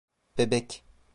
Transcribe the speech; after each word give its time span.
Bebek. 0.37 0.83